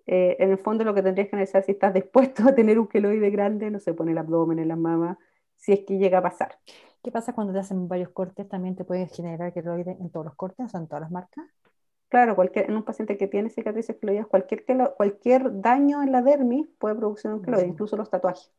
eh, 0.04 0.36
en 0.38 0.50
el 0.50 0.58
fondo 0.58 0.84
lo 0.84 0.92
que 0.92 1.02
tendrías 1.02 1.30
que 1.30 1.36
analizar 1.36 1.62
si 1.64 1.72
estás 1.72 1.94
dispuesto 2.00 2.46
a 2.46 2.54
tener 2.54 2.78
un 2.78 2.86
queloide 2.86 3.30
grande, 3.30 3.70
no 3.70 3.80
sé, 3.80 3.94
pone 3.94 4.12
el 4.12 4.18
abdomen, 4.18 4.58
en 4.58 4.68
la 4.68 4.76
mama, 4.76 5.18
si 5.54 5.72
es 5.72 5.80
que 5.86 5.96
llega 5.96 6.18
a 6.18 6.22
pasar. 6.22 6.58
¿Qué 7.06 7.12
pasa 7.12 7.32
cuando 7.32 7.52
te 7.52 7.60
hacen 7.60 7.86
varios 7.86 8.08
cortes? 8.08 8.48
¿También 8.48 8.74
te 8.74 8.82
puede 8.82 9.06
generar 9.06 9.52
queloide 9.52 9.96
en 10.00 10.10
todos 10.10 10.26
los 10.26 10.34
cortes, 10.34 10.74
o 10.74 10.76
en 10.76 10.88
todas 10.88 11.02
las 11.02 11.12
marcas? 11.12 11.44
Claro, 12.08 12.34
cualquier, 12.34 12.68
en 12.68 12.74
un 12.74 12.82
paciente 12.82 13.16
que 13.16 13.28
tiene 13.28 13.48
cicatrices 13.48 13.94
queloides, 14.00 14.26
cualquier, 14.26 14.64
cualquier 14.96 15.60
daño 15.60 16.02
en 16.02 16.10
la 16.10 16.20
dermis 16.20 16.66
puede 16.80 16.96
producir 16.96 17.30
un 17.30 17.42
queloide, 17.42 17.68
incluso 17.68 17.96
los 17.96 18.10
tatuajes. 18.10 18.50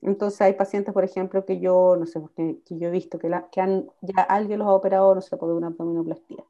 Entonces 0.00 0.40
hay 0.40 0.54
pacientes, 0.54 0.94
por 0.94 1.04
ejemplo, 1.04 1.44
que 1.44 1.60
yo, 1.60 1.96
no 1.98 2.06
sé, 2.06 2.18
que, 2.34 2.62
que 2.64 2.78
yo 2.78 2.88
he 2.88 2.90
visto 2.90 3.18
que, 3.18 3.28
la, 3.28 3.50
que 3.50 3.60
han, 3.60 3.90
ya 4.00 4.22
alguien 4.22 4.60
los 4.60 4.68
ha 4.68 4.72
operado, 4.72 5.14
no 5.14 5.20
sé, 5.20 5.36
por 5.36 5.50
una 5.50 5.66
abdominoplastía. 5.66 6.44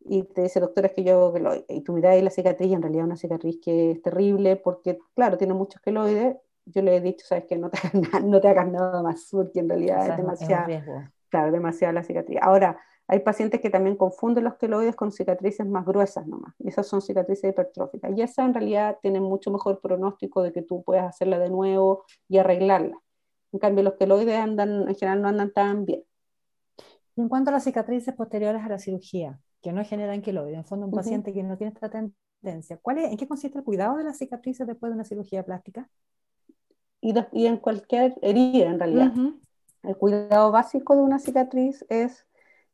Y 0.00 0.24
te 0.24 0.42
dice, 0.42 0.58
doctora, 0.58 0.88
es 0.88 0.94
que 0.94 1.04
yo 1.04 1.32
queloide. 1.32 1.64
Y 1.68 1.82
tú 1.82 1.92
miras 1.92 2.14
ahí 2.14 2.22
la 2.22 2.30
cicatriz, 2.30 2.68
y 2.68 2.74
en 2.74 2.82
realidad 2.82 3.04
es 3.04 3.06
una 3.06 3.16
cicatriz 3.16 3.60
que 3.62 3.92
es 3.92 4.02
terrible 4.02 4.56
porque, 4.56 4.98
claro, 5.14 5.38
tiene 5.38 5.54
muchos 5.54 5.80
queloides 5.82 6.36
yo 6.66 6.82
le 6.82 6.96
he 6.96 7.00
dicho, 7.00 7.24
sabes 7.26 7.44
que 7.46 7.56
no 7.56 7.70
te 7.70 7.78
hagas, 7.78 7.92
no 8.24 8.40
te 8.40 8.48
hagas 8.48 8.68
nada 8.68 9.02
más, 9.02 9.28
porque 9.30 9.60
en 9.60 9.68
realidad 9.68 10.08
es 10.10 10.16
demasiado, 10.16 10.66
claro, 11.28 11.52
demasiada 11.52 11.92
la 11.92 12.02
cicatriz. 12.02 12.38
Ahora, 12.42 12.78
hay 13.08 13.20
pacientes 13.20 13.60
que 13.60 13.70
también 13.70 13.96
confunden 13.96 14.44
los 14.44 14.56
queloides 14.56 14.96
con 14.96 15.12
cicatrices 15.12 15.66
más 15.66 15.86
gruesas 15.86 16.26
nomás, 16.26 16.54
y 16.58 16.68
esas 16.68 16.86
son 16.86 17.00
cicatrices 17.00 17.50
hipertróficas, 17.50 18.10
y 18.16 18.22
esas 18.22 18.46
en 18.46 18.54
realidad 18.54 18.98
tienen 19.00 19.22
mucho 19.22 19.50
mejor 19.50 19.80
pronóstico 19.80 20.42
de 20.42 20.52
que 20.52 20.62
tú 20.62 20.82
puedas 20.82 21.06
hacerla 21.06 21.38
de 21.38 21.48
nuevo 21.48 22.04
y 22.28 22.38
arreglarla. 22.38 22.98
En 23.52 23.60
cambio, 23.60 23.84
los 23.84 23.94
queloides 23.94 24.36
andan, 24.36 24.88
en 24.88 24.94
general 24.96 25.22
no 25.22 25.28
andan 25.28 25.52
tan 25.52 25.84
bien. 25.84 26.02
Y 27.14 27.22
en 27.22 27.28
cuanto 27.28 27.50
a 27.50 27.52
las 27.52 27.64
cicatrices 27.64 28.14
posteriores 28.14 28.62
a 28.62 28.68
la 28.68 28.78
cirugía, 28.78 29.38
que 29.62 29.72
no 29.72 29.84
generan 29.84 30.20
queloides, 30.20 30.56
en 30.56 30.64
fondo 30.64 30.86
un 30.86 30.92
paciente 30.92 31.32
que 31.32 31.42
no 31.42 31.56
tiene 31.56 31.72
esta 31.72 31.88
resistencia. 31.88 32.76
¿Cuál 32.82 32.98
es, 32.98 33.10
¿En 33.10 33.16
qué 33.16 33.26
consiste 33.26 33.58
el 33.58 33.64
cuidado 33.64 33.96
de 33.96 34.04
las 34.04 34.18
cicatrices 34.18 34.66
después 34.66 34.90
de 34.90 34.94
una 34.94 35.04
cirugía 35.04 35.44
plástica? 35.44 35.88
Y, 37.06 37.14
y 37.30 37.46
en 37.46 37.58
cualquier 37.58 38.16
herida, 38.20 38.66
en 38.66 38.80
realidad. 38.80 39.12
El 39.84 39.96
cuidado 39.96 40.50
básico 40.50 40.96
de 40.96 41.02
una 41.02 41.20
cicatriz 41.20 41.84
es 41.88 42.26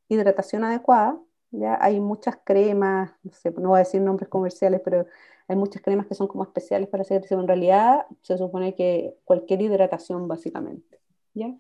hidratación 0.08 0.64
adecuada. 0.64 1.20
¿ya? 1.50 1.76
Hay 1.82 2.00
muchas 2.00 2.38
cremas, 2.42 3.12
no, 3.22 3.32
sé, 3.32 3.50
no 3.50 3.68
voy 3.68 3.76
a 3.76 3.78
decir 3.80 4.00
nombres 4.00 4.30
comerciales, 4.30 4.80
pero 4.82 5.04
hay 5.48 5.56
muchas 5.56 5.82
cremas 5.82 6.06
que 6.06 6.14
son 6.14 6.28
como 6.28 6.44
especiales 6.44 6.88
para 6.88 7.04
cicatrices. 7.04 7.38
En 7.38 7.46
realidad, 7.46 8.06
se 8.22 8.38
supone 8.38 8.74
que 8.74 9.14
cualquier 9.24 9.60
hidratación, 9.60 10.26
básicamente. 10.26 10.98
¿ya? 11.34 11.54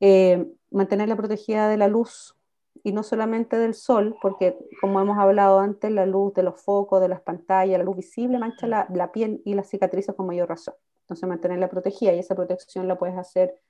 Eh, 0.00 0.50
mantenerla 0.70 1.14
protegida 1.14 1.68
de 1.68 1.76
la 1.76 1.88
luz 1.88 2.38
y 2.82 2.92
no 2.92 3.02
solamente 3.02 3.58
del 3.58 3.74
sol, 3.74 4.16
porque 4.22 4.56
como 4.80 4.98
hemos 4.98 5.18
hablado 5.18 5.58
antes, 5.58 5.90
la 5.92 6.06
luz 6.06 6.32
de 6.32 6.42
los 6.42 6.58
focos, 6.58 7.02
de 7.02 7.08
las 7.08 7.20
pantallas, 7.20 7.76
la 7.76 7.84
luz 7.84 7.96
visible 7.96 8.38
mancha 8.38 8.66
la, 8.66 8.86
la 8.94 9.12
piel 9.12 9.42
y 9.44 9.52
las 9.52 9.68
cicatrices 9.68 10.14
con 10.14 10.26
mayor 10.26 10.48
razón. 10.48 10.74
Entonces 11.10 11.28
mantenerla 11.28 11.68
protegida 11.68 12.12
y 12.12 12.20
esa 12.20 12.36
protección 12.36 12.86
la 12.86 12.96
puedes 12.96 13.16
hacer 13.16 13.60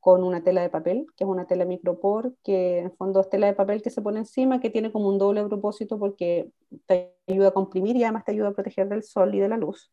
con 0.00 0.24
una 0.24 0.42
tela 0.42 0.62
de 0.62 0.70
papel, 0.70 1.06
que 1.18 1.24
es 1.24 1.28
una 1.28 1.46
tela 1.46 1.66
micropor, 1.66 2.32
que 2.42 2.78
en 2.78 2.92
fondo 2.92 3.20
es 3.20 3.28
tela 3.28 3.46
de 3.46 3.52
papel 3.52 3.82
que 3.82 3.90
se 3.90 4.00
pone 4.00 4.20
encima, 4.20 4.58
que 4.58 4.70
tiene 4.70 4.90
como 4.90 5.10
un 5.10 5.18
doble 5.18 5.44
propósito 5.44 5.98
porque 5.98 6.50
te 6.86 7.14
ayuda 7.26 7.48
a 7.48 7.50
comprimir 7.50 7.94
y 7.96 8.04
además 8.04 8.24
te 8.24 8.32
ayuda 8.32 8.48
a 8.48 8.52
proteger 8.52 8.88
del 8.88 9.02
sol 9.02 9.34
y 9.34 9.38
de 9.38 9.50
la 9.50 9.58
luz. 9.58 9.92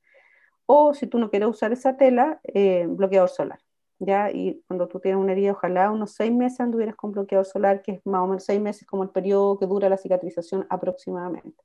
O 0.65 0.93
si 0.93 1.05
tú 1.05 1.19
no 1.19 1.29
quieres 1.29 1.49
usar 1.49 1.73
esa 1.73 1.97
tela, 1.97 2.39
eh, 2.43 2.85
bloqueador 2.87 3.27
solar. 3.27 3.59
¿ya? 3.99 4.31
Y 4.31 4.63
cuando 4.67 4.87
tú 4.87 5.01
tienes 5.01 5.21
una 5.21 5.33
herida, 5.33 5.51
ojalá 5.51 5.91
unos 5.91 6.13
seis 6.13 6.31
meses 6.31 6.61
anduvieras 6.61 6.95
con 6.95 7.11
bloqueador 7.11 7.45
solar, 7.45 7.81
que 7.81 7.91
es 7.93 8.05
más 8.05 8.21
o 8.21 8.27
menos 8.27 8.45
seis 8.45 8.61
meses 8.61 8.87
como 8.87 9.03
el 9.03 9.09
periodo 9.09 9.59
que 9.59 9.65
dura 9.65 9.89
la 9.89 9.97
cicatrización 9.97 10.65
aproximadamente. 10.69 11.61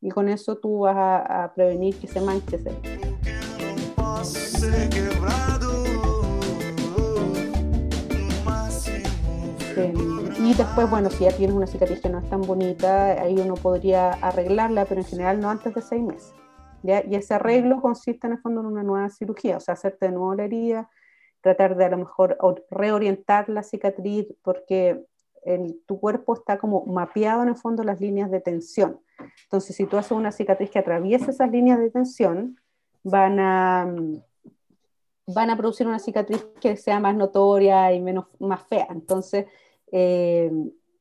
Y 0.00 0.10
con 0.10 0.28
eso 0.28 0.56
tú 0.58 0.80
vas 0.80 0.94
a, 0.96 1.52
prevenir 1.52 1.98
que 1.98 2.06
se 2.06 2.20
manche 2.20 2.56
ese. 2.56 3.07
Y 10.48 10.54
después, 10.54 10.88
bueno, 10.88 11.10
si 11.10 11.24
ya 11.24 11.36
tienes 11.36 11.54
una 11.54 11.66
cicatriz 11.66 12.00
que 12.00 12.08
no 12.08 12.18
es 12.18 12.30
tan 12.30 12.40
bonita, 12.40 13.20
ahí 13.22 13.36
uno 13.38 13.54
podría 13.54 14.12
arreglarla, 14.12 14.86
pero 14.86 15.00
en 15.02 15.06
general 15.06 15.40
no 15.40 15.50
antes 15.50 15.74
de 15.74 15.82
seis 15.82 16.02
meses. 16.02 16.32
¿ya? 16.82 17.04
Y 17.04 17.16
ese 17.16 17.34
arreglo 17.34 17.82
consiste 17.82 18.26
en 18.26 18.32
el 18.34 18.38
fondo 18.38 18.62
en 18.62 18.66
una 18.66 18.82
nueva 18.82 19.10
cirugía, 19.10 19.58
o 19.58 19.60
sea, 19.60 19.74
hacerte 19.74 20.06
de 20.06 20.12
nuevo 20.12 20.34
la 20.34 20.44
herida, 20.44 20.90
tratar 21.42 21.76
de 21.76 21.84
a 21.84 21.90
lo 21.90 21.98
mejor 21.98 22.38
reorientar 22.70 23.48
la 23.50 23.62
cicatriz 23.62 24.26
porque 24.42 25.04
tu 25.86 26.00
cuerpo 26.00 26.34
está 26.34 26.58
como 26.58 26.84
mapeado 26.86 27.42
en 27.42 27.50
el 27.50 27.56
fondo 27.56 27.82
las 27.82 28.00
líneas 28.00 28.30
de 28.30 28.40
tensión. 28.40 29.00
Entonces, 29.44 29.76
si 29.76 29.86
tú 29.86 29.96
haces 29.96 30.12
una 30.12 30.32
cicatriz 30.32 30.70
que 30.70 30.78
atraviesa 30.78 31.30
esas 31.30 31.50
líneas 31.50 31.78
de 31.78 31.90
tensión, 31.90 32.58
van 33.02 33.38
a, 33.38 33.86
van 35.28 35.50
a 35.50 35.56
producir 35.56 35.86
una 35.86 35.98
cicatriz 35.98 36.46
que 36.60 36.76
sea 36.76 37.00
más 37.00 37.14
notoria 37.14 37.92
y 37.92 38.00
menos, 38.00 38.26
más 38.38 38.62
fea. 38.62 38.86
Entonces, 38.90 39.46
eh, 39.92 40.50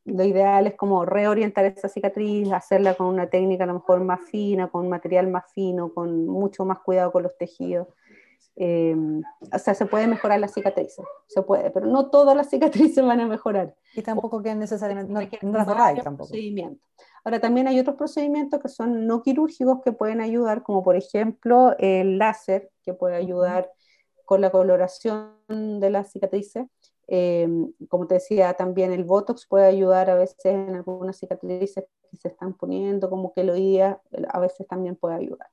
lo 0.06 0.24
ideal 0.24 0.68
es 0.68 0.76
como 0.76 1.06
reorientar 1.06 1.66
esa 1.66 1.88
cicatriz, 1.88 2.52
hacerla 2.52 2.94
con 2.96 3.08
una 3.08 3.30
técnica 3.30 3.64
a 3.64 3.68
lo 3.68 3.76
mejor 3.76 4.02
más 4.02 4.22
fina, 4.30 4.68
con 4.68 4.84
un 4.84 4.90
material 4.90 5.28
más 5.28 5.52
fino, 5.54 5.94
con 5.94 6.28
mucho 6.28 6.66
más 6.66 6.80
cuidado 6.80 7.12
con 7.12 7.24
los 7.24 7.38
tejidos. 7.38 7.88
Eh, 8.58 8.96
o 9.54 9.60
sea, 9.60 9.74
se 9.76 9.86
puede 9.86 10.08
mejorar 10.08 10.40
la 10.40 10.48
cicatriz, 10.48 10.96
se 11.28 11.42
puede, 11.44 11.70
pero 11.70 11.86
no 11.86 12.10
todas 12.10 12.36
las 12.36 12.50
cicatrices 12.50 13.06
van 13.06 13.22
a 13.22 13.28
mejorar. 13.28 13.76
Y 13.96 14.02
tampoco 14.02 14.42
que 14.42 14.54
necesariamente, 14.56 15.14
no, 15.14 15.22
no 15.52 15.58
las 15.58 16.04
tampoco. 16.04 16.34
Ahora, 17.24 17.40
también 17.40 17.68
hay 17.68 17.80
otros 17.80 17.98
procedimientos 17.98 18.62
que 18.62 18.70
son 18.70 19.06
no 19.06 19.22
quirúrgicos 19.22 19.82
que 19.84 19.92
pueden 19.92 20.22
ayudar, 20.22 20.64
como 20.64 20.84
por 20.84 20.96
ejemplo 20.96 21.76
el 21.78 22.18
láser, 22.18 22.72
que 22.84 22.94
puede 22.94 23.16
ayudar 23.16 23.70
con 24.28 24.42
la 24.42 24.52
coloración 24.52 25.32
de 25.80 25.90
las 25.90 26.12
cicatrices. 26.12 26.68
Eh, 27.08 27.48
como 27.88 28.06
te 28.06 28.16
decía, 28.16 28.54
también 28.54 28.92
el 28.92 29.06
Botox 29.06 29.48
puede 29.48 29.66
ayudar 29.66 30.10
a 30.10 30.16
veces 30.16 30.46
en 30.46 30.76
algunas 30.76 31.18
cicatrices 31.18 31.86
que 32.12 32.18
se 32.18 32.28
están 32.28 32.54
poniendo, 32.54 33.10
como 33.10 33.34
que 33.34 33.42
el 33.42 33.50
oído 33.50 34.02
a 34.30 34.40
veces 34.40 34.68
también 34.68 34.98
puede 34.98 35.16
ayudar 35.16 35.48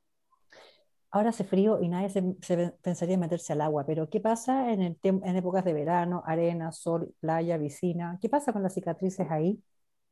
ahora 1.15 1.29
hace 1.29 1.45
frío 1.45 1.81
y 1.81 1.89
nadie 1.89 2.09
se, 2.09 2.23
pensaría 2.83 3.15
en 3.15 3.21
meterse 3.21 3.53
al 3.53 3.61
agua, 3.61 3.87
pero 3.87 4.11
¿qué 4.11 4.21
pasa 4.21 4.73
en, 4.73 4.83
el 4.83 4.99
en 5.05 5.37
épocas 5.37 5.65
de 5.65 5.73
verano, 5.73 6.25
arena, 6.27 6.73
sol, 6.73 7.15
playa, 7.21 7.57
piscina? 7.57 8.19
¿Qué 8.21 8.29
pasa 8.29 8.53
con 8.53 8.65
las 8.65 8.75
cicatrices 8.75 9.31
ahí? 9.31 9.63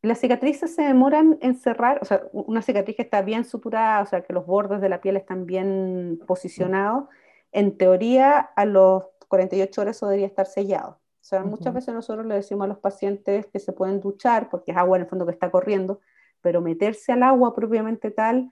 Las 0.02 0.20
cicatrices 0.20 0.72
se 0.72 0.82
demoran 0.82 1.38
en 1.40 1.56
cerrar, 1.56 1.98
o 2.02 2.04
sea, 2.04 2.22
una 2.32 2.62
cicatriz 2.62 2.94
que 2.94 3.02
está 3.02 3.20
bien 3.22 3.44
suturada, 3.44 4.00
o 4.02 4.06
sea, 4.06 4.22
que 4.22 4.32
los 4.32 4.46
bordes 4.46 4.80
de 4.80 4.88
la 4.88 5.00
piel 5.00 5.16
están 5.16 5.44
bien 5.44 6.20
posicionados, 6.24 7.08
en 7.52 7.76
teoría 7.76 8.38
a 8.40 8.64
los 8.64 9.04
48 9.28 9.80
horas 9.80 9.96
eso 9.96 10.06
debería 10.06 10.26
estar 10.26 10.46
sellado. 10.46 11.00
O 11.22 11.24
sea, 11.24 11.44
muchas 11.44 11.72
veces 11.72 11.94
nosotros 11.94 12.26
le 12.26 12.34
decimos 12.34 12.64
a 12.64 12.68
los 12.68 12.78
pacientes 12.78 13.46
que 13.46 13.60
se 13.60 13.72
pueden 13.72 14.00
duchar, 14.00 14.50
porque 14.50 14.72
es 14.72 14.76
agua 14.76 14.96
en 14.96 15.04
el 15.04 15.08
fondo 15.08 15.24
que 15.24 15.32
está 15.32 15.50
corriendo, 15.52 16.00
pero 16.40 16.60
meterse 16.60 17.12
al 17.12 17.22
agua 17.22 17.54
propiamente 17.54 18.10
tal, 18.10 18.50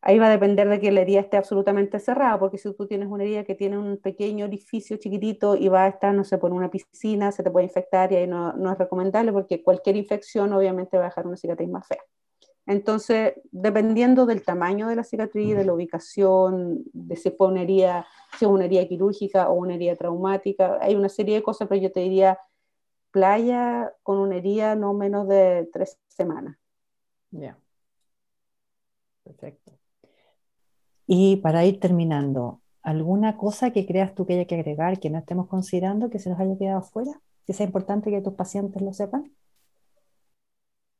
ahí 0.00 0.18
va 0.18 0.26
a 0.26 0.30
depender 0.30 0.68
de 0.68 0.80
que 0.80 0.90
la 0.90 1.02
herida 1.02 1.20
esté 1.20 1.36
absolutamente 1.36 2.00
cerrada, 2.00 2.38
porque 2.38 2.58
si 2.58 2.72
tú 2.74 2.86
tienes 2.86 3.08
una 3.08 3.22
herida 3.22 3.44
que 3.44 3.54
tiene 3.54 3.78
un 3.78 3.98
pequeño 3.98 4.46
orificio 4.46 4.96
chiquitito 4.96 5.56
y 5.56 5.68
va 5.68 5.84
a 5.84 5.88
estar, 5.88 6.12
no 6.12 6.24
sé, 6.24 6.38
por 6.38 6.52
una 6.52 6.70
piscina, 6.70 7.30
se 7.32 7.42
te 7.42 7.50
puede 7.50 7.66
infectar 7.66 8.12
y 8.12 8.16
ahí 8.16 8.26
no, 8.26 8.52
no 8.54 8.72
es 8.72 8.78
recomendable 8.78 9.32
porque 9.32 9.62
cualquier 9.62 9.96
infección 9.96 10.52
obviamente 10.52 10.96
va 10.96 11.04
a 11.04 11.08
dejar 11.08 11.26
una 11.26 11.36
cicatriz 11.36 11.68
más 11.68 11.86
fea. 11.86 12.02
Entonces, 12.66 13.34
dependiendo 13.52 14.26
del 14.26 14.42
tamaño 14.42 14.88
de 14.88 14.96
la 14.96 15.04
cicatriz, 15.04 15.56
de 15.56 15.64
la 15.64 15.72
ubicación, 15.72 16.82
de 16.92 17.14
si 17.14 17.30
fue 17.30 17.46
una 17.46 17.62
herida, 17.62 18.06
si 18.38 18.44
es 18.44 18.50
una 18.50 18.64
herida 18.64 18.86
quirúrgica 18.88 19.48
o 19.48 19.54
una 19.54 19.74
herida 19.76 19.94
traumática, 19.94 20.78
hay 20.80 20.96
una 20.96 21.08
serie 21.08 21.36
de 21.36 21.42
cosas, 21.44 21.68
pero 21.68 21.80
yo 21.80 21.92
te 21.92 22.00
diría 22.00 22.38
playa 23.12 23.92
con 24.02 24.18
una 24.18 24.36
herida 24.36 24.74
no 24.74 24.92
menos 24.94 25.28
de 25.28 25.68
tres 25.72 25.98
semanas. 26.08 26.56
Ya. 27.30 27.56
Perfecto. 29.22 29.72
Y 31.06 31.36
para 31.36 31.64
ir 31.64 31.78
terminando, 31.78 32.60
¿alguna 32.82 33.36
cosa 33.36 33.70
que 33.70 33.86
creas 33.86 34.14
tú 34.14 34.26
que 34.26 34.34
haya 34.34 34.44
que 34.46 34.56
agregar, 34.56 34.98
que 34.98 35.08
no 35.08 35.18
estemos 35.18 35.46
considerando, 35.46 36.10
que 36.10 36.18
se 36.18 36.30
nos 36.30 36.40
haya 36.40 36.58
quedado 36.58 36.82
fuera? 36.82 37.20
Que 37.46 37.52
sea 37.52 37.66
importante 37.66 38.10
que 38.10 38.20
tus 38.20 38.34
pacientes 38.34 38.82
lo 38.82 38.92
sepan. 38.92 39.32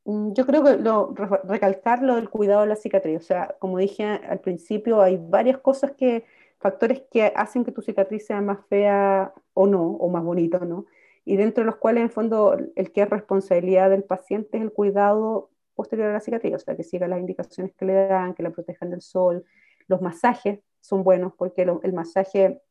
Mm, 0.07 0.33
yo 0.35 0.47
creo 0.47 0.63
que 0.65 0.77
lo, 0.77 1.13
recalcar 1.45 2.03
lo 2.03 2.15
del 2.17 2.31
cuidado 2.31 2.63
de 2.63 2.69
la 2.69 2.77
cicatriz. 2.77 3.19
O 3.19 3.25
sea, 3.25 3.57
como 3.59 3.79
dije 3.79 4.05
al 4.05 4.41
principio, 4.41 5.03
hay 5.03 5.19
varias 5.21 5.59
cosas 5.59 5.93
que, 5.93 6.25
factores 6.59 7.03
que 7.11 7.33
hacen 7.35 7.65
que 7.65 7.73
tu 7.73 7.83
cicatriz 7.83 8.27
sea 8.27 8.41
más 8.41 8.65
fea 8.69 9.35
o 9.53 9.67
no, 9.67 9.83
o 9.83 10.09
más 10.09 10.23
bonita 10.25 10.61
no. 10.61 10.87
Y 11.25 11.37
dentro 11.37 11.65
de 11.65 11.67
los 11.67 11.77
cuales, 11.77 12.03
en 12.03 12.11
fondo, 12.11 12.57
el 12.77 12.93
que 12.93 13.03
es 13.03 13.11
responsabilidad 13.11 13.91
del 13.91 14.05
paciente 14.05 14.59
es 14.59 14.63
el 14.63 14.73
cuidado 14.73 15.51
posterior 15.75 16.11
a 16.11 16.13
la 16.15 16.21
cicatriz. 16.21 16.55
O 16.55 16.59
sea, 16.61 16.77
que 16.77 16.85
siga 16.85 17.09
las 17.09 17.19
indicaciones 17.21 17.75
que 17.75 17.85
le 17.85 17.95
dan, 18.07 18.35
que 18.35 18.43
la 18.45 18.51
protejan 18.51 18.91
del 18.91 19.03
sol, 19.03 19.45
los 19.89 20.01
masajes 20.01 20.61
son 20.81 21.03
buenos 21.03 21.33
porque 21.37 21.63
el 21.63 21.93
masaje 21.93 22.63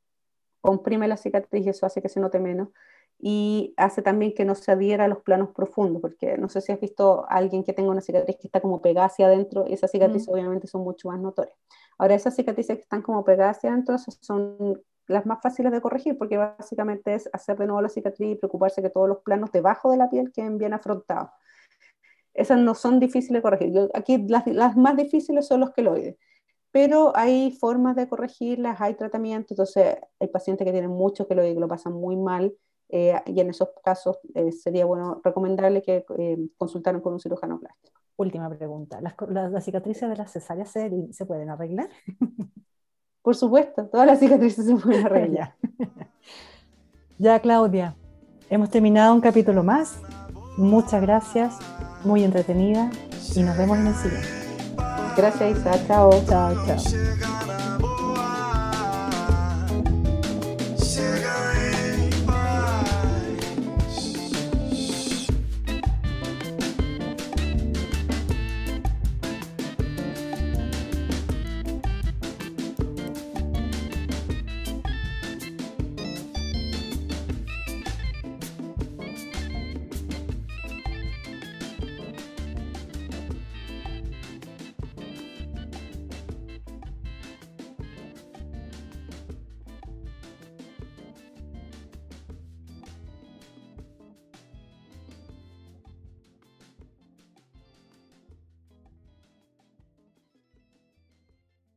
comprime 0.61 1.07
la 1.07 1.17
cicatriz 1.17 1.65
y 1.65 1.69
eso 1.69 1.85
hace 1.85 2.01
que 2.01 2.09
se 2.09 2.19
note 2.21 2.39
menos. 2.39 2.69
Y 3.19 3.73
hace 3.77 4.01
también 4.01 4.33
que 4.33 4.45
no 4.45 4.55
se 4.55 4.71
adhiera 4.71 5.05
a 5.05 5.07
los 5.07 5.19
planos 5.19 5.49
profundos, 5.49 6.01
porque 6.01 6.37
no 6.37 6.49
sé 6.49 6.61
si 6.61 6.71
has 6.71 6.79
visto 6.79 7.25
a 7.29 7.35
alguien 7.35 7.63
que 7.63 7.73
tenga 7.73 7.89
una 7.89 8.01
cicatriz 8.01 8.37
que 8.37 8.47
está 8.47 8.61
como 8.61 8.81
pegada 8.81 9.07
hacia 9.07 9.27
adentro, 9.27 9.65
esas 9.65 9.91
cicatrices 9.91 10.27
mm. 10.27 10.31
obviamente 10.31 10.67
son 10.67 10.81
mucho 10.81 11.09
más 11.09 11.19
notorias. 11.19 11.55
Ahora, 11.97 12.15
esas 12.15 12.35
cicatrices 12.35 12.75
que 12.77 12.83
están 12.83 13.01
como 13.01 13.23
pegadas 13.23 13.57
hacia 13.57 13.71
adentro 13.71 13.97
son 13.97 14.81
las 15.07 15.25
más 15.25 15.41
fáciles 15.41 15.71
de 15.71 15.81
corregir, 15.81 16.17
porque 16.17 16.37
básicamente 16.37 17.15
es 17.15 17.29
hacer 17.31 17.57
de 17.57 17.67
nuevo 17.67 17.81
la 17.81 17.89
cicatriz 17.89 18.31
y 18.31 18.35
preocuparse 18.35 18.81
que 18.81 18.89
todos 18.89 19.07
los 19.07 19.19
planos 19.19 19.51
debajo 19.51 19.91
de 19.91 19.97
la 19.97 20.09
piel 20.09 20.31
queden 20.31 20.57
bien 20.57 20.73
afrontados. 20.73 21.29
Esas 22.33 22.59
no 22.59 22.75
son 22.75 22.99
difíciles 22.99 23.39
de 23.39 23.41
corregir. 23.41 23.89
aquí 23.93 24.17
las, 24.27 24.45
las 24.47 24.75
más 24.75 24.97
difíciles 24.97 25.47
son 25.47 25.61
los 25.61 25.71
queloides 25.71 26.17
pero 26.75 27.15
hay 27.15 27.51
formas 27.51 27.95
de 27.95 28.09
corregirlas, 28.09 28.81
hay 28.81 28.95
tratamientos, 28.95 29.51
entonces 29.51 29.95
hay 30.19 30.27
pacientes 30.27 30.65
que 30.65 30.73
tienen 30.73 30.91
mucho 30.91 31.25
que 31.25 31.33
lo, 31.33 31.41
lo 31.41 31.69
pasan 31.69 31.93
muy 31.93 32.17
mal 32.17 32.53
eh, 32.89 33.19
y 33.25 33.39
en 33.39 33.49
esos 33.49 33.69
casos 33.83 34.19
eh, 34.33 34.51
sería 34.51 34.85
bueno 34.85 35.21
recomendarle 35.23 35.81
que 35.81 36.05
eh, 36.17 36.37
consultaran 36.57 37.01
con 37.01 37.13
un 37.13 37.19
cirujano 37.19 37.59
plástico. 37.59 37.99
Última 38.17 38.49
pregunta, 38.49 39.01
¿las, 39.01 39.15
las, 39.27 39.65
cicatrices 39.65 40.09
de 40.09 40.15
las 40.15 40.31
cesáreas 40.31 40.69
se, 40.69 40.89
se 41.11 41.25
pueden 41.25 41.49
arreglar? 41.49 41.89
Por 43.21 43.35
supuesto, 43.35 43.87
todas 43.87 44.05
las 44.05 44.19
cicatrices 44.19 44.65
se 44.65 44.75
pueden 44.75 45.05
arreglar. 45.05 45.55
ya, 47.17 47.39
Claudia, 47.39 47.95
hemos 48.49 48.69
terminado 48.69 49.13
un 49.13 49.21
capítulo 49.21 49.63
más. 49.63 49.99
Muchas 50.57 51.01
gracias, 51.01 51.57
muy 52.05 52.23
entretenida 52.23 52.89
y 53.35 53.43
nos 53.43 53.57
vemos 53.57 53.77
en 53.79 53.87
el 53.87 53.95
siguiente. 53.95 54.45
Gracias, 55.17 55.57
Isa. 55.57 55.87
Chao. 55.87 56.11
Chao, 56.27 56.55
chao. 56.65 57.34